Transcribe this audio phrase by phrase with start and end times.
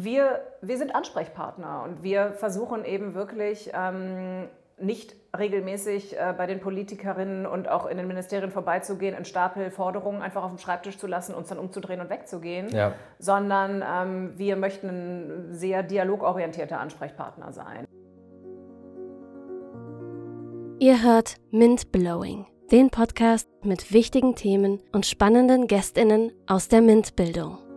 [0.00, 4.48] Wir, wir sind Ansprechpartner und wir versuchen eben wirklich ähm,
[4.80, 10.22] nicht regelmäßig äh, bei den Politikerinnen und auch in den Ministerien vorbeizugehen, einen Stapel Forderungen
[10.22, 12.92] einfach auf dem Schreibtisch zu lassen, uns dann umzudrehen und wegzugehen, ja.
[13.18, 17.84] sondern ähm, wir möchten ein sehr dialogorientierter Ansprechpartner sein.
[20.78, 27.67] Ihr hört Mint Blowing, den Podcast mit wichtigen Themen und spannenden Gästinnen aus der MINT-Bildung.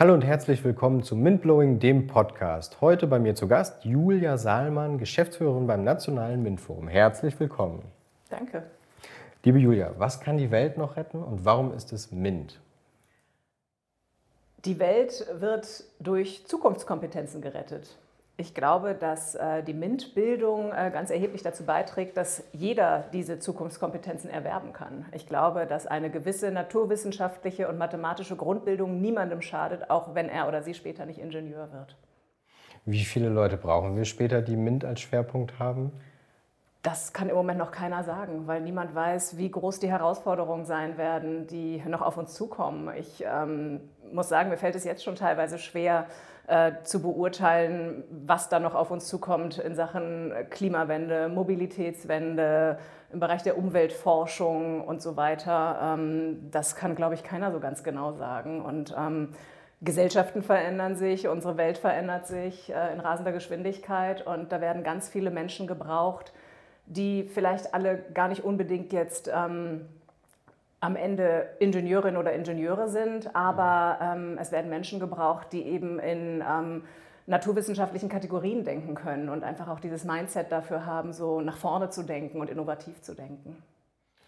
[0.00, 2.80] Hallo und herzlich willkommen zu Mintblowing, dem Podcast.
[2.80, 6.88] Heute bei mir zu Gast Julia Saalmann, Geschäftsführerin beim Nationalen Mintforum.
[6.88, 7.82] Herzlich willkommen.
[8.30, 8.62] Danke.
[9.44, 12.58] Liebe Julia, was kann die Welt noch retten und warum ist es Mint?
[14.64, 17.98] Die Welt wird durch Zukunftskompetenzen gerettet.
[18.40, 24.30] Ich glaube, dass äh, die MINT-Bildung äh, ganz erheblich dazu beiträgt, dass jeder diese Zukunftskompetenzen
[24.30, 25.04] erwerben kann.
[25.12, 30.62] Ich glaube, dass eine gewisse naturwissenschaftliche und mathematische Grundbildung niemandem schadet, auch wenn er oder
[30.62, 31.98] sie später nicht Ingenieur wird.
[32.86, 35.92] Wie viele Leute brauchen wir später, die MINT als Schwerpunkt haben?
[36.80, 40.96] Das kann im Moment noch keiner sagen, weil niemand weiß, wie groß die Herausforderungen sein
[40.96, 42.90] werden, die noch auf uns zukommen.
[42.96, 46.06] Ich ähm, muss sagen, mir fällt es jetzt schon teilweise schwer,
[46.46, 52.78] äh, zu beurteilen, was da noch auf uns zukommt in Sachen Klimawende, Mobilitätswende,
[53.12, 55.96] im Bereich der Umweltforschung und so weiter.
[55.98, 58.62] Ähm, das kann, glaube ich, keiner so ganz genau sagen.
[58.62, 59.30] Und ähm,
[59.82, 65.08] Gesellschaften verändern sich, unsere Welt verändert sich äh, in rasender Geschwindigkeit und da werden ganz
[65.08, 66.32] viele Menschen gebraucht,
[66.86, 69.86] die vielleicht alle gar nicht unbedingt jetzt ähm,
[70.80, 76.42] am Ende Ingenieurinnen oder Ingenieure sind, aber ähm, es werden Menschen gebraucht, die eben in
[76.48, 76.82] ähm,
[77.26, 82.02] naturwissenschaftlichen Kategorien denken können und einfach auch dieses Mindset dafür haben, so nach vorne zu
[82.02, 83.62] denken und innovativ zu denken.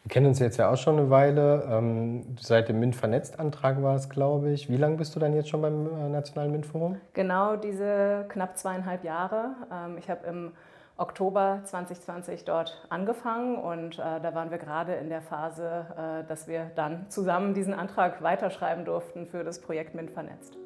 [0.05, 1.67] Wir kennen uns jetzt ja auch schon eine Weile.
[1.70, 4.69] Ähm, seit dem MINT-Vernetzt-Antrag war es, glaube ich.
[4.69, 6.97] Wie lange bist du dann jetzt schon beim äh, Nationalen MINT-Forum?
[7.12, 9.55] Genau diese knapp zweieinhalb Jahre.
[9.73, 10.53] Ähm, ich habe im
[10.97, 16.47] Oktober 2020 dort angefangen und äh, da waren wir gerade in der Phase, äh, dass
[16.47, 20.58] wir dann zusammen diesen Antrag weiterschreiben durften für das Projekt MINT vernetzt.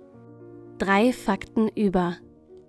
[0.78, 2.16] Drei Fakten über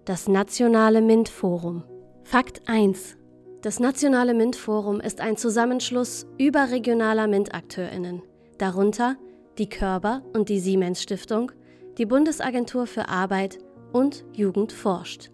[0.06, 1.84] das Nationale MINT-Forum.
[2.24, 3.18] Fakt 1.
[3.62, 8.22] Das Nationale MINT-Forum ist ein Zusammenschluss überregionaler MINT-AkteurInnen,
[8.58, 9.18] darunter
[9.58, 11.52] die Körber und die Siemens Stiftung,
[11.98, 13.58] die Bundesagentur für Arbeit
[13.92, 15.32] und Jugend forscht.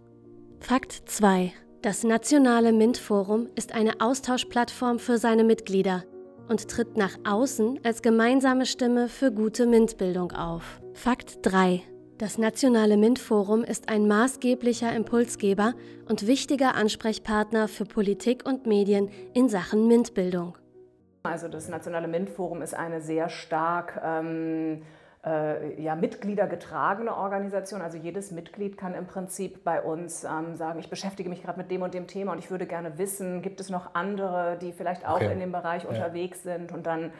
[0.59, 1.51] Fakt 2.
[1.83, 6.05] Das Nationale MINT-Forum ist eine Austauschplattform für seine Mitglieder
[6.47, 10.81] und tritt nach außen als gemeinsame Stimme für gute MINT-Bildung auf.
[10.93, 11.81] Fakt 3.
[12.17, 15.73] Das Nationale MINT-Forum ist ein maßgeblicher Impulsgeber
[16.07, 20.57] und wichtiger Ansprechpartner für Politik und Medien in Sachen MINT-Bildung.
[21.23, 24.83] Also das Nationale MINT-Forum ist eine sehr stark ähm
[25.25, 27.81] äh, ja, Mitglieder getragene Organisation.
[27.81, 31.71] Also jedes Mitglied kann im Prinzip bei uns ähm, sagen, ich beschäftige mich gerade mit
[31.71, 35.07] dem und dem Thema und ich würde gerne wissen, gibt es noch andere, die vielleicht
[35.07, 35.31] auch okay.
[35.31, 35.89] in dem Bereich ja.
[35.89, 37.11] unterwegs sind und dann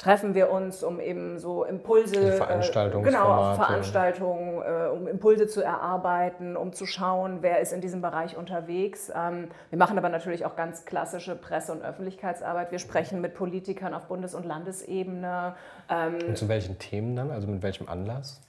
[0.00, 5.62] treffen wir uns, um eben so Impulse, Veranstaltungen, äh, genau, Veranstaltungen, äh, um Impulse zu
[5.62, 9.12] erarbeiten, um zu schauen, wer ist in diesem Bereich unterwegs.
[9.14, 12.72] Ähm, wir machen aber natürlich auch ganz klassische Presse- und Öffentlichkeitsarbeit.
[12.72, 15.54] Wir sprechen mit Politikern auf Bundes- und Landesebene.
[15.90, 17.30] Ähm, und zu welchen Themen dann?
[17.30, 18.40] Also mit welchem Anlass?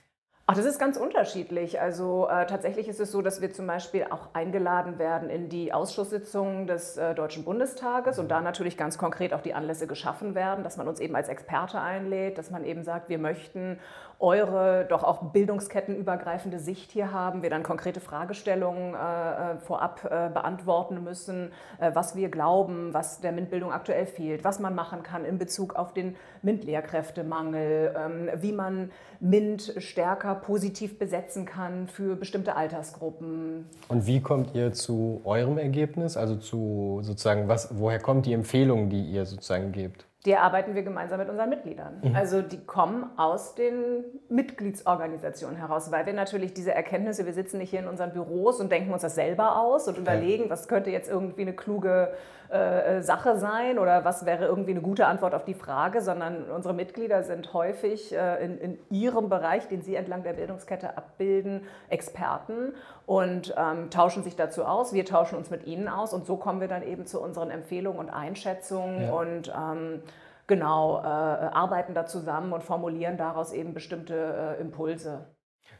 [0.51, 1.79] Ach, das ist ganz unterschiedlich.
[1.79, 5.72] Also äh, tatsächlich ist es so, dass wir zum Beispiel auch eingeladen werden in die
[5.72, 10.66] Ausschusssitzungen des äh, Deutschen Bundestages und da natürlich ganz konkret auch die Anlässe geschaffen werden,
[10.66, 13.79] dass man uns eben als Experte einlädt, dass man eben sagt, wir möchten
[14.21, 20.29] eure doch auch bildungskettenübergreifende Sicht hier haben, wir dann konkrete Fragestellungen äh, äh, vorab äh,
[20.29, 25.25] beantworten müssen, äh, was wir glauben, was der MINT-Bildung aktuell fehlt, was man machen kann
[25.25, 32.55] in Bezug auf den MINT-Lehrkräftemangel, ähm, wie man MINT stärker positiv besetzen kann für bestimmte
[32.55, 33.65] Altersgruppen.
[33.88, 36.17] Und wie kommt ihr zu eurem Ergebnis?
[36.17, 40.05] Also zu sozusagen, was, woher kommt die Empfehlung, die ihr sozusagen gebt?
[40.25, 41.99] Die erarbeiten wir gemeinsam mit unseren Mitgliedern.
[42.03, 42.15] Mhm.
[42.15, 47.71] Also die kommen aus den Mitgliedsorganisationen heraus, weil wir natürlich diese Erkenntnisse, wir sitzen nicht
[47.71, 51.09] hier in unseren Büros und denken uns das selber aus und überlegen, was könnte jetzt
[51.09, 52.13] irgendwie eine kluge
[52.51, 56.51] äh, äh, Sache sein oder was wäre irgendwie eine gute Antwort auf die Frage, sondern
[56.51, 61.62] unsere Mitglieder sind häufig äh, in, in, ihrem Bereich, den sie entlang der Bildungskette abbilden,
[61.88, 62.74] Experten
[63.12, 64.94] und ähm, tauschen sich dazu aus.
[64.94, 68.00] Wir tauschen uns mit ihnen aus und so kommen wir dann eben zu unseren Empfehlungen
[68.00, 69.12] und Einschätzungen ja.
[69.12, 70.02] und ähm,
[70.48, 75.25] genau äh, arbeiten da zusammen und formulieren daraus eben bestimmte äh, Impulse.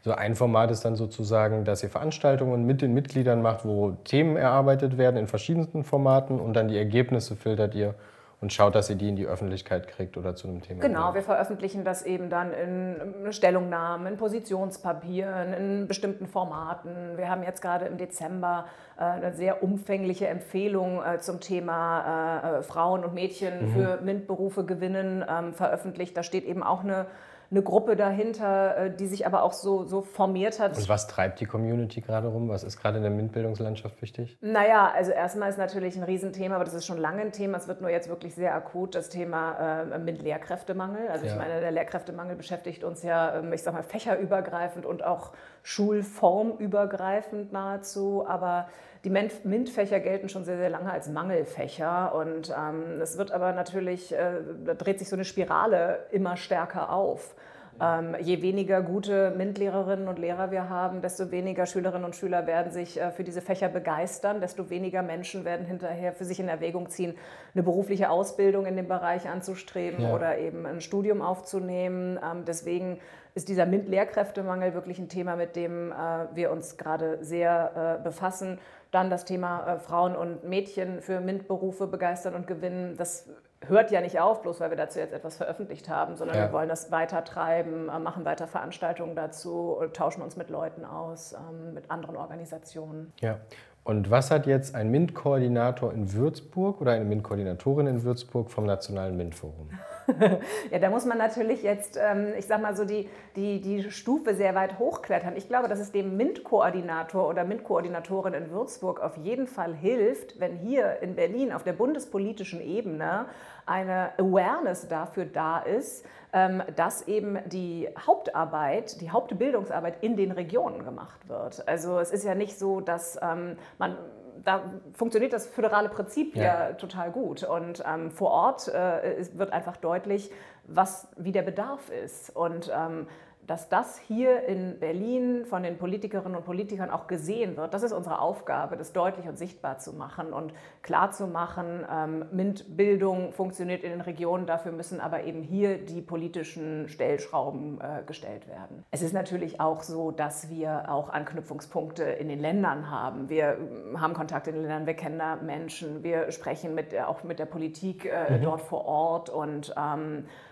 [0.02, 4.36] So ein Format ist dann sozusagen, dass ihr Veranstaltungen mit den Mitgliedern macht, wo Themen
[4.36, 7.96] erarbeitet werden in verschiedensten Formaten und dann die Ergebnisse filtert ihr
[8.42, 10.82] und schaut, dass ihr die in die Öffentlichkeit kriegt oder zu einem Thema.
[10.82, 17.18] Genau, wir veröffentlichen das eben dann in Stellungnahmen, in Positionspapieren, in bestimmten Formaten.
[17.18, 18.66] Wir haben jetzt gerade im Dezember
[18.98, 23.74] äh, eine sehr umfängliche Empfehlung äh, zum Thema äh, Frauen und Mädchen mhm.
[23.74, 26.18] für MINT-Berufe gewinnen ähm, veröffentlicht.
[26.18, 27.06] Da steht eben auch eine
[27.52, 30.78] eine Gruppe dahinter, äh, die sich aber auch so, so formiert hat.
[30.78, 32.48] Und was treibt die Community gerade rum?
[32.48, 34.38] Was ist gerade in der MINT-Bildungslandschaft wichtig?
[34.40, 37.58] Naja, also erstmal ist natürlich ein Riesenthema, aber das ist schon lange ein Thema.
[37.58, 41.10] Es wird nur jetzt wirklich sehr akut, das Thema äh, MINT-Lehrkräftemangel.
[41.10, 41.34] Also ja.
[41.34, 45.34] ich meine, der Lehrkräftemangel beschäftigt uns ja, ähm, ich sag mal, fächerübergreifend und auch
[45.64, 48.26] schulformübergreifend nahezu.
[48.26, 48.70] Aber
[49.04, 54.14] die MINT-Fächer gelten schon sehr, sehr lange als Mangelfächer und ähm, es wird aber natürlich,
[54.14, 54.34] äh,
[54.64, 57.36] da dreht sich so eine Spirale immer stärker auf.
[57.82, 62.72] Ähm, je weniger gute MINT-Lehrerinnen und Lehrer wir haben, desto weniger Schülerinnen und Schüler werden
[62.72, 66.90] sich äh, für diese Fächer begeistern, desto weniger Menschen werden hinterher für sich in Erwägung
[66.90, 67.16] ziehen,
[67.56, 70.14] eine berufliche Ausbildung in dem Bereich anzustreben ja.
[70.14, 72.20] oder eben ein Studium aufzunehmen.
[72.24, 73.00] Ähm, deswegen
[73.34, 75.96] ist dieser MINT-Lehrkräftemangel wirklich ein Thema, mit dem äh,
[76.36, 78.60] wir uns gerade sehr äh, befassen.
[78.92, 82.96] Dann das Thema äh, Frauen und Mädchen für MINT-Berufe begeistern und gewinnen.
[82.98, 83.30] Das
[83.66, 86.48] hört ja nicht auf, bloß weil wir dazu jetzt etwas veröffentlicht haben, sondern ja.
[86.48, 91.34] wir wollen das weiter treiben, äh, machen weiter Veranstaltungen dazu, tauschen uns mit Leuten aus,
[91.34, 93.14] ähm, mit anderen Organisationen.
[93.22, 93.40] Ja.
[93.84, 99.18] Und was hat jetzt ein MINT-Koordinator in Würzburg oder eine MINT-Koordinatorin in Würzburg vom Nationalen
[99.18, 99.70] MINT-Forum?
[100.72, 104.36] ja, da muss man natürlich jetzt, ähm, ich sag mal so, die, die, die Stufe
[104.36, 105.36] sehr weit hochklettern.
[105.36, 110.56] Ich glaube, dass es dem MINT-Koordinator oder MINT-Koordinatorin in Würzburg auf jeden Fall hilft, wenn
[110.56, 113.26] hier in Berlin auf der bundespolitischen Ebene
[113.66, 120.84] eine Awareness dafür da ist, ähm, dass eben die Hauptarbeit, die Hauptbildungsarbeit in den Regionen
[120.84, 121.68] gemacht wird.
[121.68, 123.98] Also es ist ja nicht so, dass ähm, man
[124.44, 127.44] da funktioniert das föderale Prinzip ja, ja total gut.
[127.44, 130.32] Und ähm, vor Ort äh, wird einfach deutlich,
[130.66, 132.36] was, wie der Bedarf ist.
[132.36, 133.08] Und ähm,
[133.48, 137.74] dass das hier in Berlin von den Politikerinnen und Politikern auch gesehen wird.
[137.74, 142.26] Das ist unsere Aufgabe, das deutlich und sichtbar zu machen und klar zu machen, ähm,
[142.32, 148.48] MINT-Bildung funktioniert in den Regionen, dafür müssen aber eben hier die politischen Stellschrauben äh, gestellt
[148.48, 148.84] werden.
[148.92, 153.30] Es ist natürlich auch so, dass wir auch Anknüpfungspunkte in den Ländern haben.
[153.30, 157.24] Wir ähm, haben Kontakt in den Ländern, wir kennen da Menschen, wir sprechen mit, auch
[157.24, 158.44] mit der Politik äh, mhm.
[158.44, 160.51] dort vor Ort und ähm, äh,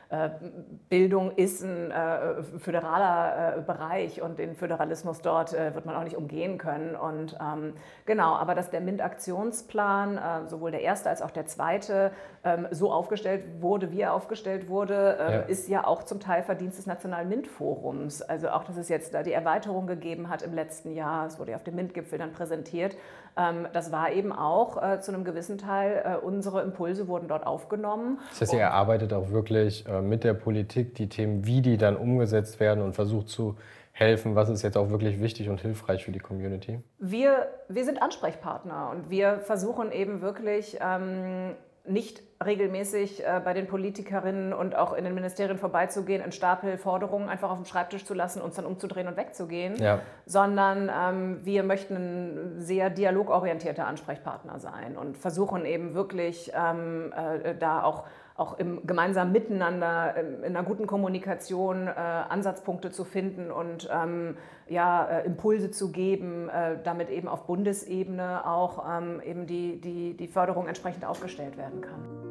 [0.89, 6.17] Bildung ist ein äh, föderaler äh, Bereich und den Föderalismus dort wird man auch nicht
[6.17, 6.95] umgehen können.
[6.95, 7.73] Und ähm,
[8.05, 12.11] genau, aber dass der MINT-Aktionsplan, sowohl der erste als auch der zweite,
[12.43, 15.39] ähm, so aufgestellt wurde, wie er aufgestellt wurde, ja.
[15.41, 18.21] ist ja auch zum Teil Verdienst des Nationalen MINT-Forums.
[18.21, 21.51] Also auch, dass es jetzt da die Erweiterung gegeben hat im letzten Jahr, es wurde
[21.51, 22.97] ja auf dem MINT-Gipfel dann präsentiert.
[23.39, 28.19] Ähm, das war eben auch zu einem gewissen Teil, unsere Impulse wurden dort aufgenommen.
[28.29, 32.59] Das heißt, ihr erarbeitet auch wirklich mit der Politik die Themen, wie die dann umgesetzt
[32.59, 33.55] werden und versucht zu
[33.99, 36.79] helfen, was ist jetzt auch wirklich wichtig und hilfreich für die Community?
[36.99, 43.67] Wir, wir sind Ansprechpartner und wir versuchen eben wirklich ähm, nicht regelmäßig äh, bei den
[43.67, 48.13] Politikerinnen und auch in den Ministerien vorbeizugehen, einen Stapel Forderungen einfach auf dem Schreibtisch zu
[48.13, 49.99] lassen, uns dann umzudrehen und wegzugehen, ja.
[50.25, 57.55] sondern ähm, wir möchten ein sehr dialogorientierter Ansprechpartner sein und versuchen eben wirklich ähm, äh,
[57.55, 58.05] da auch
[58.39, 64.37] auch im gemeinsamen Miteinander, ähm, in einer guten Kommunikation äh, Ansatzpunkte zu finden und ähm,
[64.69, 70.15] ja, äh, Impulse zu geben, äh, damit eben auf Bundesebene auch ähm, eben die, die,
[70.15, 72.28] die Förderung entsprechend aufgestellt werden kann.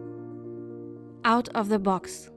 [1.24, 2.30] Out of the Box.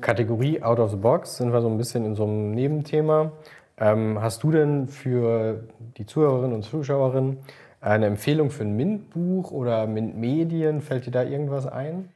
[0.00, 3.32] Kategorie Out of the Box sind wir so ein bisschen in so einem Nebenthema.
[3.76, 5.64] Ähm, hast du denn für
[5.96, 7.38] die Zuhörerinnen und Zuschauerinnen
[7.80, 10.80] eine Empfehlung für ein MINT-Buch oder MINT-Medien?
[10.80, 12.08] Fällt dir da irgendwas ein?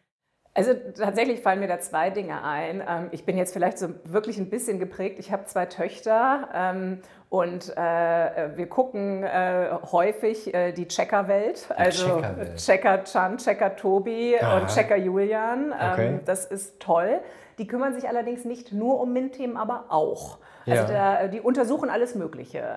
[0.54, 2.82] Also tatsächlich fallen mir da zwei Dinge ein.
[2.86, 5.18] Ähm, ich bin jetzt vielleicht so wirklich ein bisschen geprägt.
[5.18, 6.98] Ich habe zwei Töchter ähm,
[7.30, 11.68] und äh, wir gucken äh, häufig äh, die Checker-Welt.
[11.74, 12.20] Also
[12.56, 14.58] Checker Chan, Checker Tobi Aha.
[14.58, 15.72] und Checker Julian.
[15.72, 16.20] Ähm, okay.
[16.26, 17.20] Das ist toll.
[17.56, 20.38] Die kümmern sich allerdings nicht nur um MINT-Themen, aber auch.
[20.66, 21.18] Also ja.
[21.18, 22.76] der, die untersuchen alles Mögliche.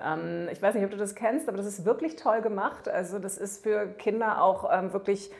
[0.52, 2.88] Ich weiß nicht, ob du das kennst, aber das ist wirklich toll gemacht.
[2.88, 5.30] Also das ist für Kinder auch wirklich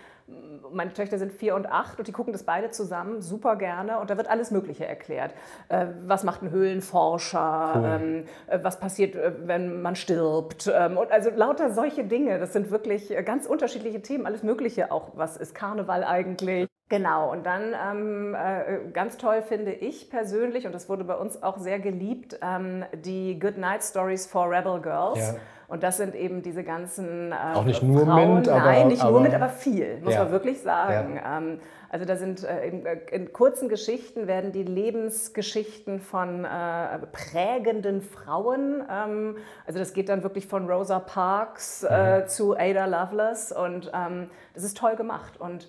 [0.72, 4.10] meine Töchter sind vier und acht und die gucken das beide zusammen super gerne und
[4.10, 5.34] da wird alles Mögliche erklärt.
[5.68, 7.72] Äh, was macht ein Höhlenforscher?
[7.76, 7.84] Cool.
[7.84, 10.70] Ähm, äh, was passiert, äh, wenn man stirbt?
[10.72, 12.38] Ähm, und also lauter solche Dinge.
[12.38, 14.90] Das sind wirklich ganz unterschiedliche Themen, alles Mögliche.
[14.90, 16.68] Auch was ist Karneval eigentlich?
[16.88, 21.42] Genau, und dann ähm, äh, ganz toll finde ich persönlich, und das wurde bei uns
[21.42, 25.18] auch sehr geliebt, ähm, die Good Night Stories for Rebel Girls.
[25.18, 25.34] Ja.
[25.68, 27.32] Und das sind eben diese ganzen.
[27.32, 28.60] Äh, auch nicht nur Frauen, Mint, aber.
[28.60, 30.22] Nein, nicht aber, nur Mint, aber viel, muss ja.
[30.22, 31.16] man wirklich sagen.
[31.16, 31.38] Ja.
[31.38, 36.98] Ähm, also da sind äh, in, äh, in, kurzen Geschichten werden die Lebensgeschichten von äh,
[37.10, 42.28] prägenden Frauen, ähm, also das geht dann wirklich von Rosa Parks äh, mhm.
[42.28, 45.40] zu Ada Lovelace und ähm, das ist toll gemacht.
[45.40, 45.68] Und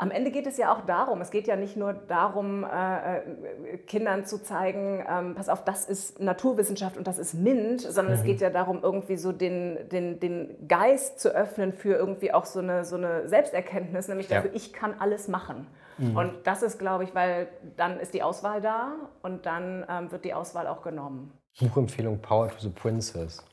[0.00, 3.78] am Ende geht es ja auch darum, es geht ja nicht nur darum, äh, äh,
[3.86, 8.20] Kindern zu zeigen, ähm, pass auf, das ist Naturwissenschaft und das ist MINT, sondern mhm.
[8.20, 12.46] es geht ja darum, irgendwie so den, den, den Geist zu öffnen für irgendwie auch
[12.46, 14.56] so eine, so eine Selbsterkenntnis, nämlich dafür, ja.
[14.56, 15.66] ich kann alles machen.
[15.98, 16.16] Mhm.
[16.16, 20.24] Und das ist, glaube ich, weil dann ist die Auswahl da und dann ähm, wird
[20.24, 21.32] die Auswahl auch genommen.
[21.58, 23.44] Buchempfehlung Power to the Princess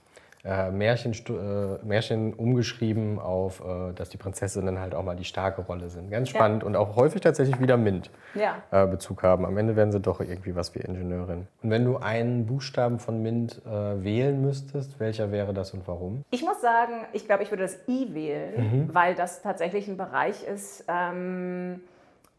[0.46, 5.62] äh, Märchen, äh, Märchen umgeschrieben auf, äh, dass die Prinzessinnen halt auch mal die starke
[5.64, 6.12] Rolle sind.
[6.12, 6.68] Ganz spannend ja.
[6.68, 8.58] und auch häufig tatsächlich wieder MINT ja.
[8.72, 9.46] Äh, Bezug haben.
[9.46, 11.48] Am Ende werden sie doch irgendwie was wie Ingenieurin.
[11.64, 16.24] Und wenn du einen Buchstaben von MINT äh, wählen müsstest, welcher wäre das und warum?
[16.30, 18.94] Ich muss sagen, ich glaube, ich würde das I wählen, mhm.
[18.94, 21.82] weil das tatsächlich ein Bereich ist, ähm,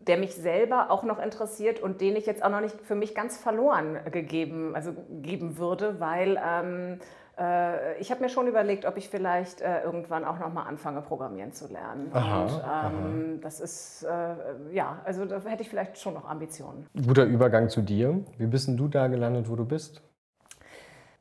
[0.07, 3.15] der mich selber auch noch interessiert und den ich jetzt auch noch nicht für mich
[3.15, 7.01] ganz verloren gegeben, also geben würde, weil ähm,
[7.39, 11.03] äh, ich habe mir schon überlegt, ob ich vielleicht äh, irgendwann auch noch mal anfange,
[11.03, 12.11] Programmieren zu lernen.
[12.13, 16.87] Aha, und ähm, das ist, äh, ja, also da hätte ich vielleicht schon noch Ambitionen.
[17.07, 18.25] Guter Übergang zu dir.
[18.39, 20.03] Wie bist denn du da gelandet, wo du bist?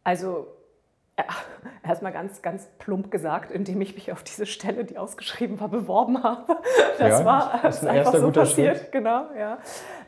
[0.03, 0.48] Also
[1.84, 6.24] erstmal ganz, ganz plump gesagt, indem ich mich auf diese Stelle, die ausgeschrieben war, beworben
[6.24, 6.57] habe.
[7.00, 8.91] Das ja, war das ist ein einfach so passiert, Schritt.
[8.91, 9.34] genau.
[9.38, 9.57] Ja.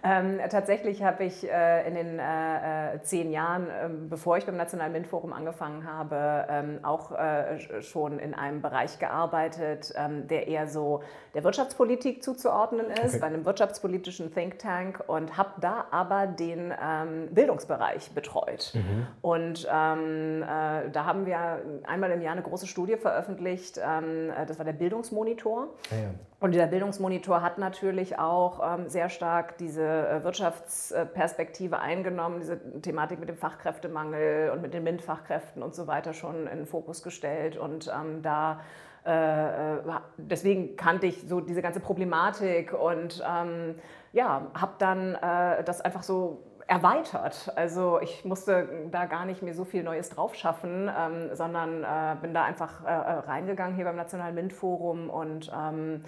[0.04, 4.58] Ähm, tatsächlich habe ich äh, in den äh, äh zehn Jahren, äh, bevor ich beim
[4.58, 10.68] Nationalen MINT-Forum angefangen habe, ähm, auch äh, schon in einem Bereich gearbeitet, ähm, der eher
[10.68, 11.02] so
[11.34, 13.20] der Wirtschaftspolitik zuzuordnen ist, okay.
[13.20, 18.74] bei einem wirtschaftspolitischen Think Tank und habe da aber den ähm, Bildungsbereich betreut.
[18.74, 19.08] Mhm.
[19.22, 24.58] Und ähm, äh, da haben wir einmal im Jahr eine große Studie veröffentlicht, ähm, das
[24.58, 25.68] war der Bildungsmonitor.
[25.92, 26.10] Ja, ja.
[26.40, 33.20] Und dieser Bildungsmonitor hat natürlich auch ähm, sehr stark diese äh, Wirtschaftsperspektive eingenommen, diese Thematik
[33.20, 37.58] mit dem Fachkräftemangel und mit den MINT-Fachkräften und so weiter schon in den Fokus gestellt.
[37.58, 38.62] Und ähm, da
[39.04, 39.82] äh, äh
[40.18, 43.76] deswegen kannte ich so diese ganze Problematik und ähm,
[44.14, 47.52] ja, habe dann äh, das einfach so erweitert.
[47.56, 52.16] Also ich musste da gar nicht mehr so viel Neues drauf schaffen, ähm, sondern äh,
[52.22, 56.04] bin da einfach äh, reingegangen hier beim Nationalen MINT-Forum und ähm,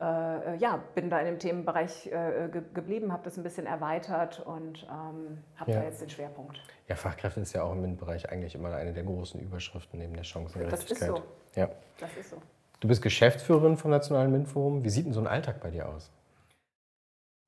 [0.00, 4.40] äh, ja, bin da in dem Themenbereich äh, ge geblieben, habe das ein bisschen erweitert
[4.40, 5.80] und ähm, habe ja.
[5.80, 6.58] da jetzt den Schwerpunkt.
[6.88, 10.24] Ja, Fachkräfte ist ja auch im MINT-Bereich eigentlich immer eine der großen Überschriften neben der
[10.24, 10.90] Chancengerechtigkeit.
[10.90, 11.22] Das ist so.
[11.54, 11.68] Ja.
[12.00, 12.36] Das ist so.
[12.80, 14.82] Du bist Geschäftsführerin vom Nationalen MINT-Forum.
[14.82, 16.10] Wie sieht denn so ein Alltag bei dir aus?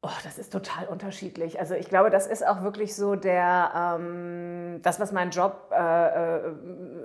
[0.05, 1.61] Oh, das ist total unterschiedlich.
[1.61, 6.39] Also ich glaube, das ist auch wirklich so der, ähm, das, was meinen Job äh,
[6.39, 6.41] äh,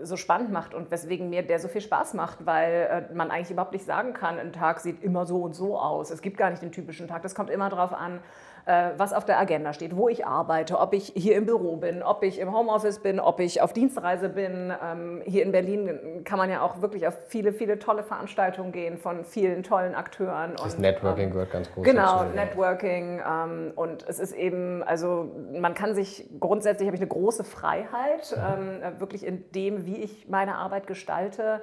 [0.01, 3.51] so spannend macht und weswegen mir der so viel Spaß macht, weil äh, man eigentlich
[3.51, 6.10] überhaupt nicht sagen kann, ein Tag sieht immer so und so aus.
[6.10, 7.22] Es gibt gar nicht den typischen Tag.
[7.22, 8.20] Das kommt immer darauf an,
[8.67, 12.24] was auf der Agenda steht, wo ich arbeite, ob ich hier im Büro bin, ob
[12.24, 14.74] ich im Homeoffice bin, ob ich auf Dienstreise bin.
[14.83, 18.97] Ähm, hier in Berlin kann man ja auch wirklich auf viele, viele tolle Veranstaltungen gehen
[18.97, 20.53] von vielen tollen Akteuren.
[20.57, 23.21] Das und, Networking ähm, gehört ganz groß Genau, dazu, Networking.
[23.25, 28.36] Ähm, und es ist eben, also man kann sich, grundsätzlich habe ich eine große Freiheit,
[28.36, 28.83] mhm.
[28.83, 31.62] ähm, wirklich in dem, wie ich meine Arbeit gestalte.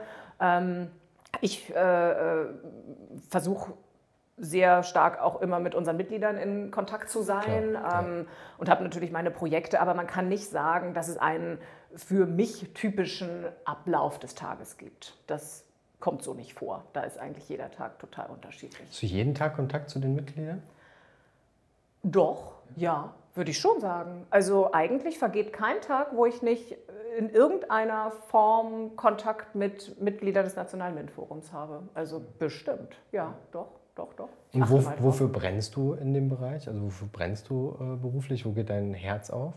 [1.40, 2.46] Ich äh, äh
[3.30, 3.74] versuche
[4.36, 8.26] sehr stark auch immer mit unseren Mitgliedern in Kontakt zu sein klar, ähm,
[8.58, 11.58] und habe natürlich meine Projekte, aber man kann nicht sagen, dass es einen
[11.94, 15.16] für mich typischen Ablauf des Tages gibt.
[15.28, 15.64] Das
[16.00, 16.84] kommt so nicht vor.
[16.92, 18.88] Da ist eigentlich jeder Tag total unterschiedlich.
[18.88, 20.62] Hast du jeden Tag Kontakt zu den Mitgliedern?
[22.02, 24.26] Doch, ja, würde ich schon sagen.
[24.30, 26.76] Also eigentlich vergeht kein Tag, wo ich nicht
[27.16, 31.84] in irgendeiner Form Kontakt mit Mitgliedern des Nationalen MINT-Forums habe.
[31.94, 34.28] Also bestimmt, ja, doch doch, doch.
[34.52, 36.68] Und wo, wofür brennst du in dem Bereich?
[36.68, 38.44] Also wofür brennst du äh, beruflich?
[38.44, 39.54] Wo geht dein Herz auf?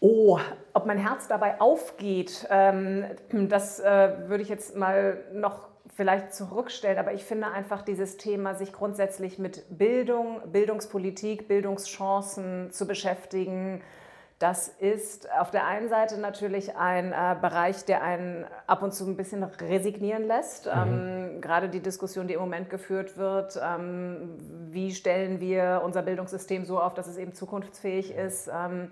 [0.00, 0.38] Oh,
[0.72, 3.04] ob mein Herz dabei aufgeht, ähm,
[3.48, 6.98] das äh, würde ich jetzt mal noch vielleicht zurückstellen.
[6.98, 13.82] Aber ich finde einfach dieses Thema, sich grundsätzlich mit Bildung, Bildungspolitik, Bildungschancen zu beschäftigen,
[14.40, 19.06] das ist auf der einen Seite natürlich ein äh, Bereich, der einen ab und zu
[19.06, 20.64] ein bisschen resignieren lässt.
[20.64, 20.72] Mhm.
[20.74, 24.38] Ähm, gerade die Diskussion, die im Moment geführt wird, ähm,
[24.70, 28.90] wie stellen wir unser Bildungssystem so auf, dass es eben zukunftsfähig ist, ähm,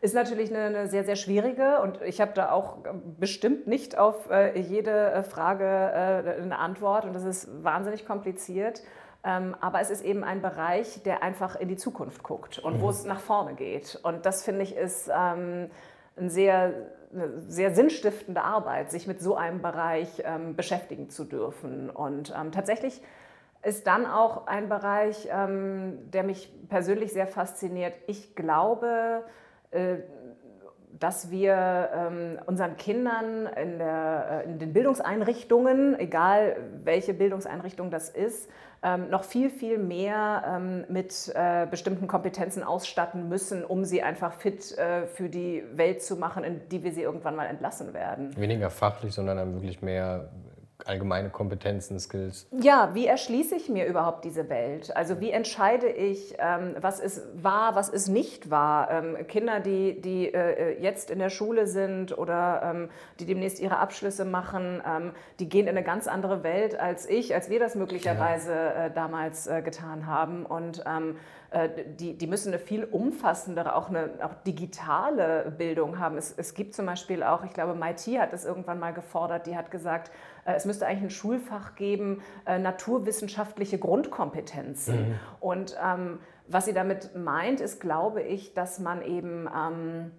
[0.00, 2.78] ist natürlich eine, eine, sehr, sehr schwierige und ich habe da auch
[3.20, 8.82] bestimmt nicht auf äh, jede Frage äh, eine Antwort und das ist wahnsinnig kompliziert.
[9.26, 12.80] Ähm, aber es ist eben ein Bereich, der einfach in die Zukunft guckt und mhm.
[12.80, 13.98] wo es nach vorne geht.
[14.04, 15.66] Und das finde ich ist ähm,
[16.16, 16.72] ein sehr,
[17.12, 21.90] eine sehr sinnstiftende Arbeit, sich mit so einem Bereich ähm, beschäftigen zu dürfen.
[21.90, 23.02] Und ähm, tatsächlich
[23.62, 27.94] ist dann auch ein Bereich, der mich persönlich sehr fasziniert.
[28.06, 29.24] Ich glaube,
[29.72, 29.96] äh,
[30.98, 38.08] dass wir ähm, unseren Kindern in, der, äh, in, den Bildungseinrichtungen, egal welche Bildungseinrichtung das
[38.08, 38.48] ist,
[38.82, 44.34] ähm, noch viel, viel mehr ähm, mit äh, bestimmten Kompetenzen ausstatten müssen, um sie einfach
[44.34, 48.36] fit äh, für die Welt zu machen, in die wir sie irgendwann mal entlassen werden.
[48.36, 50.28] Weniger fachlich, sondern dann wirklich mehr
[50.84, 52.46] allgemeine Kompetenzen, Skills.
[52.50, 54.94] Ja, wie erschließe ich mir überhaupt diese Welt?
[54.94, 58.90] Also wie entscheide ich, ähm, was ist wahr, was ist nicht wahr?
[58.90, 63.78] Ähm, Kinder, die, die äh, jetzt in der Schule sind oder ähm, die demnächst ihre
[63.78, 67.74] Abschlüsse machen, ähm, die gehen in eine ganz andere Welt als ich, als wir das
[67.74, 70.44] möglicherweise äh, damals äh, getan haben.
[70.44, 71.45] Und ähm, äh,
[71.98, 76.16] die, die müssen eine viel umfassendere, auch eine auch digitale Bildung haben.
[76.16, 79.56] Es, es gibt zum Beispiel auch, ich glaube, MIT hat es irgendwann mal gefordert, die
[79.56, 80.10] hat gesagt,
[80.44, 85.10] äh, es müsste eigentlich ein Schulfach geben, äh, naturwissenschaftliche Grundkompetenzen.
[85.10, 85.14] Mhm.
[85.40, 89.48] Und ähm, was sie damit meint, ist, glaube ich, dass man eben...
[89.54, 90.10] Ähm,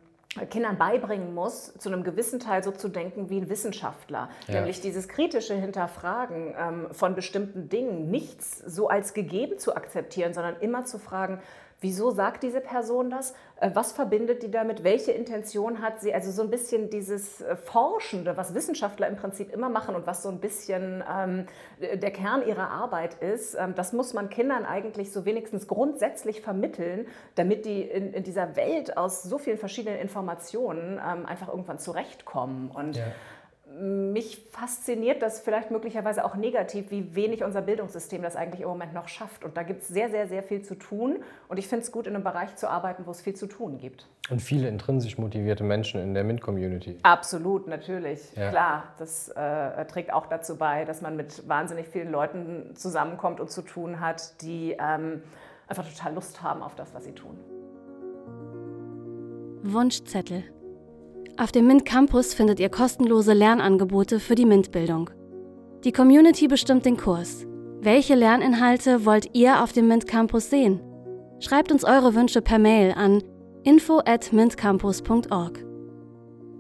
[0.45, 4.29] Kindern beibringen muss, zu einem gewissen Teil so zu denken wie ein Wissenschaftler.
[4.47, 4.55] Ja.
[4.55, 10.57] Nämlich dieses kritische Hinterfragen ähm, von bestimmten Dingen, nichts so als gegeben zu akzeptieren, sondern
[10.59, 11.39] immer zu fragen,
[11.79, 13.35] Wieso sagt diese Person das?
[13.59, 14.83] Äh, was verbindet die damit?
[14.83, 16.11] Welche Intention hat sie?
[16.11, 20.23] Also so ein bisschen dieses äh, Forschende, was Wissenschaftler im Prinzip immer machen und was
[20.23, 21.45] so ein bisschen ähm,
[21.79, 27.07] der Kern ihrer Arbeit ist, ähm, das muss man Kindern eigentlich so wenigstens grundsätzlich vermitteln,
[27.35, 32.71] damit die in, in dieser Welt aus so vielen verschiedenen Informationen ähm, einfach irgendwann zurechtkommen.
[32.71, 33.05] Und ja
[33.79, 38.93] mich fasziniert das vielleicht möglicherweise auch negativ, wie wenig unser Bildungssystem das eigentlich im Moment
[38.93, 39.43] noch schafft.
[39.43, 41.17] Und da gibt es sehr, sehr, sehr viel zu tun.
[41.47, 43.77] Und ich finde es gut, in einem Bereich zu arbeiten, wo es viel zu tun
[43.77, 44.07] gibt.
[44.29, 46.97] Und viele intrinsisch motivierte Menschen in der MINT-Community.
[47.03, 48.21] Absolut, natürlich.
[48.35, 48.49] Ja.
[48.49, 53.51] Klar, das äh, trägt auch dazu bei, dass man mit wahnsinnig vielen Leuten zusammenkommt und
[53.51, 55.21] zu tun hat, die ähm,
[55.67, 57.37] einfach total Lust haben auf das, was sie tun.
[59.63, 60.43] Wunschzettel
[61.37, 65.11] auf dem MINT Campus findet ihr kostenlose Lernangebote für die MINT-Bildung.
[65.83, 67.45] Die Community bestimmt den Kurs.
[67.79, 70.81] Welche Lerninhalte wollt ihr auf dem MINT Campus sehen?
[71.39, 73.23] Schreibt uns eure Wünsche per Mail an
[73.63, 75.63] info at mintcampus.org.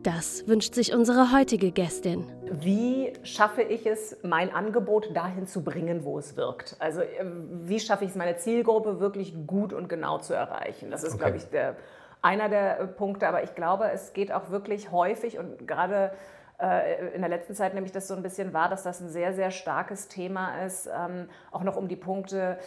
[0.03, 2.31] Das wünscht sich unsere heutige Gästin.
[2.51, 6.75] Wie schaffe ich es, mein Angebot dahin zu bringen, wo es wirkt?
[6.79, 7.25] Also äh,
[7.65, 10.91] wie schaffe ich es, meine Zielgruppe wirklich gut und genau zu erreichen?
[10.91, 11.23] Das ist, okay.
[11.23, 11.75] glaube ich, der
[12.21, 13.27] einer der äh, Punkte.
[13.27, 16.11] Aber ich glaube, es geht auch wirklich häufig und gerade
[16.59, 19.33] äh, in der letzten Zeit nämlich das so ein bisschen wahr, dass das ein sehr,
[19.33, 22.57] sehr starkes Thema ist, ähm, auch noch um die Punkte,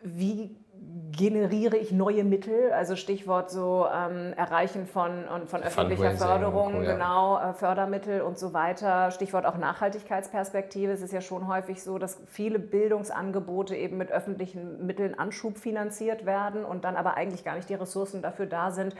[0.00, 0.56] wie
[1.16, 6.92] generiere ich neue Mittel, also Stichwort so ähm, Erreichen von, von öffentlicher Förderung, ja.
[6.92, 9.10] genau, äh, Fördermittel und so weiter.
[9.10, 10.92] Stichwort auch Nachhaltigkeitsperspektive.
[10.92, 16.26] Es ist ja schon häufig so, dass viele Bildungsangebote eben mit öffentlichen Mitteln Anschub finanziert
[16.26, 18.94] werden und dann aber eigentlich gar nicht die Ressourcen dafür da sind,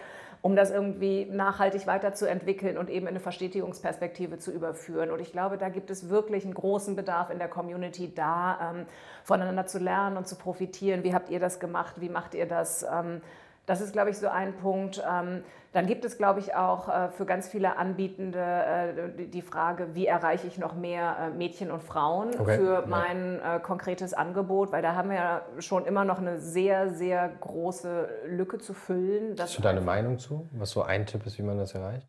[0.46, 5.10] um das irgendwie nachhaltig weiterzuentwickeln und eben in eine Verstetigungsperspektive zu überführen.
[5.10, 8.86] Und ich glaube, da gibt es wirklich einen großen Bedarf in der Community, da ähm,
[9.24, 11.02] voneinander zu lernen und zu profitieren.
[11.02, 12.00] Wie habt ihr das gemacht?
[12.00, 12.84] Wie macht ihr das?
[12.84, 13.22] Ähm,
[13.66, 15.02] das ist, glaube ich, so ein Punkt.
[15.08, 19.94] Ähm, dann gibt es, glaube ich, auch äh, für ganz viele Anbietende äh, die Frage,
[19.94, 22.56] wie erreiche ich noch mehr äh, Mädchen und Frauen okay.
[22.56, 27.28] für mein konkretes Angebot, weil da haben wir ja schon immer noch eine sehr, sehr
[27.40, 29.36] große Lücke zu füllen.
[29.38, 32.06] Hast du deine Meinung zu, was so ein Tipp ist, wie man das erreicht?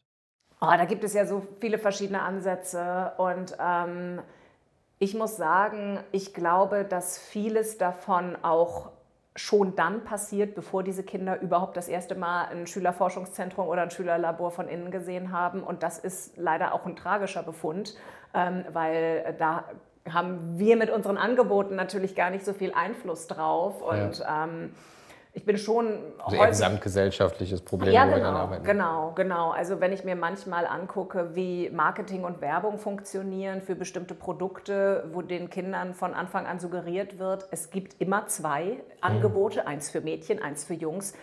[0.62, 4.22] Oh, da gibt es ja so viele verschiedene Ansätze und ähm,
[5.00, 8.91] ich muss sagen, ich glaube, dass vieles davon auch
[9.38, 14.52] schon dann passiert, bevor diese Kinder überhaupt das erste Mal ein Schülerforschungszentrum oder ein Schülerlabor
[14.52, 15.62] von innen gesehen haben.
[15.62, 17.95] Und das ist leider auch ein tragischer Befund,
[18.34, 19.65] ähm, weil da
[20.12, 23.82] haben wir mit unseren Angeboten natürlich gar nicht so viel Einfluss drauf.
[23.82, 24.45] Und ja.
[24.45, 24.73] ähm,
[25.38, 26.00] ich bin schon.
[26.17, 28.63] Also ein gesamtgesellschaftliches Problem, ja, genau, wo wir dann arbeiten.
[28.63, 29.52] Genau, genau.
[29.52, 35.21] Also wenn ich mir manchmal angucke, wie Marketing und Werbung funktionieren für bestimmte Produkte, wo
[35.21, 39.67] den Kindern von Anfang an suggeriert wird, es gibt immer zwei Angebote, mhm.
[39.67, 41.13] eins für Mädchen, eins für Jungs.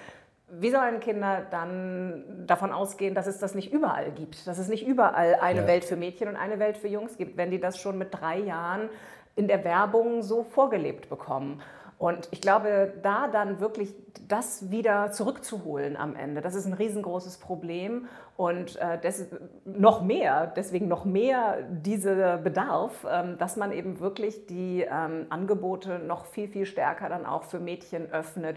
[0.48, 4.86] Wie sollen Kinder dann davon ausgehen, dass es das nicht überall gibt, dass es nicht
[4.86, 5.66] überall eine ja.
[5.66, 8.38] Welt für Mädchen und eine Welt für Jungs gibt, wenn die das schon mit drei
[8.38, 8.90] Jahren
[9.34, 11.60] in der Werbung so vorgelebt bekommen?
[11.98, 13.94] Und ich glaube, da dann wirklich
[14.28, 19.26] das wieder zurückzuholen am Ende, das ist ein riesengroßes Problem und äh, des,
[19.64, 26.00] noch mehr, deswegen noch mehr dieser Bedarf, ähm, dass man eben wirklich die ähm, Angebote
[26.00, 28.56] noch viel, viel stärker dann auch für Mädchen öffnet.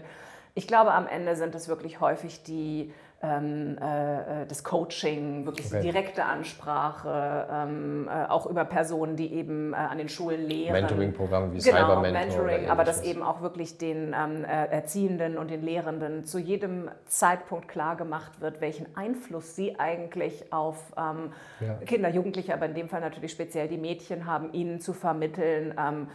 [0.54, 5.80] Ich glaube, am Ende sind es wirklich häufig die ähm, äh, das Coaching, wirklich okay.
[5.80, 10.72] direkte Ansprache, ähm, äh, auch über Personen, die eben äh, an den Schulen lehren.
[10.72, 15.50] Mentoring-Programme wie genau, Cyber Mentoring, aber das eben auch wirklich den ähm, äh, Erziehenden und
[15.50, 21.74] den Lehrenden zu jedem Zeitpunkt klar gemacht wird, welchen Einfluss sie eigentlich auf ähm, ja.
[21.86, 26.06] Kinder, Jugendliche, aber in dem Fall natürlich speziell die Mädchen haben, ihnen zu vermitteln ähm,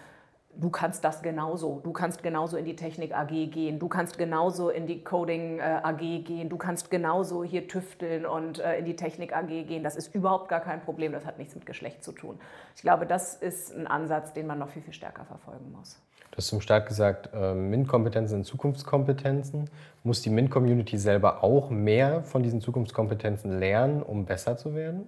[0.56, 1.80] du kannst das genauso.
[1.84, 5.80] Du kannst genauso in die Technik AG gehen, du kannst genauso in die Coding äh,
[5.84, 9.84] AG gehen, du kannst genauso hier tüfteln und äh, in die Technik AG gehen.
[9.84, 12.40] Das ist überhaupt gar kein Problem, das hat nichts mit Geschlecht zu tun.
[12.76, 16.00] Ich glaube, das ist ein Ansatz, den man noch viel, viel stärker verfolgen muss.
[16.32, 19.70] Du hast zum Start gesagt, äh, MINT-Kompetenzen sind Zukunftskompetenzen.
[20.04, 25.08] Muss die MINT-Community selber auch mehr von diesen Zukunftskompetenzen lernen, um besser zu werden?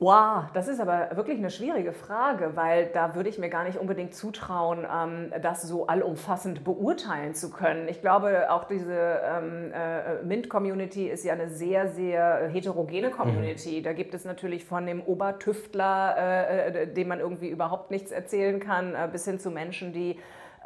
[0.00, 3.78] Wow, das ist aber wirklich eine schwierige Frage, weil da würde ich mir gar nicht
[3.78, 7.88] unbedingt zutrauen, ähm, das so allumfassend beurteilen zu können.
[7.88, 13.80] Ich glaube, auch diese ähm, äh, MINT-Community ist ja eine sehr, sehr heterogene Community.
[13.80, 13.82] Mhm.
[13.82, 18.60] Da gibt es natürlich von dem Obertüftler, äh, äh dem man irgendwie überhaupt nichts erzählen
[18.60, 20.16] kann, bis hin zu Menschen, die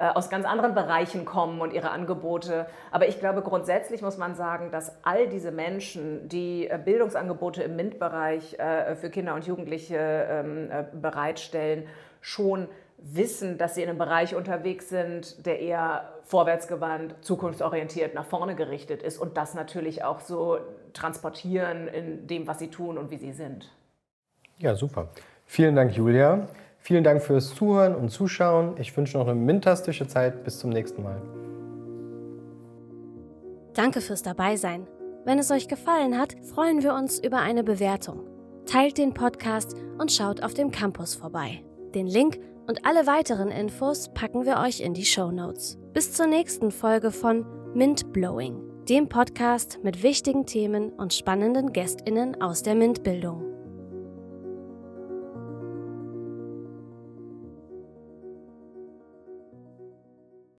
[0.09, 2.67] aus ganz anderen Bereichen kommen und ihre Angebote.
[2.91, 7.77] Aber ich glaube, grundsätzlich muss man sagen, dass all diese Menschen, die äh, Bildungsangebote im
[7.77, 11.87] MINT-Bereich äh, für Kinder und Jugendliche ähm, bereitstellen,
[12.21, 18.55] schon wissen, dass sie in einem Bereich unterwegs sind, der eher vorwärtsgewandt, zukunftsorientiert, nach vorne
[18.55, 20.59] gerichtet ist und das natürlich auch so
[20.93, 23.71] transportieren in dem, was sie tun und wie sie sind.
[24.59, 25.09] Ja, super.
[25.47, 26.47] Vielen Dank, Julia.
[26.83, 28.75] Vielen Dank fürs Zuhören und Zuschauen.
[28.79, 30.43] Ich wünsche noch eine mintastische Zeit.
[30.43, 31.23] Bis zum nächsten Mal.
[33.73, 34.89] Danke fürs Dabeisein.
[35.25, 38.27] Wenn es euch gefallen hat, freuen wir uns über eine Bewertung.
[38.67, 41.63] Teilt den Podcast und schaut auf dem Campus vorbei.
[41.95, 45.79] Den Link und alle weiteren Infos packen wir euch in die Show Notes.
[45.93, 52.43] Bis zur nächsten Folge von Mint Blowing, dem Podcast mit wichtigen Themen und spannenden GästInnen
[52.43, 53.52] aus der MINT-Bildung.